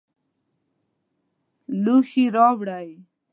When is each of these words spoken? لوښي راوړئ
لوښي 1.83 2.25
راوړئ 2.35 2.89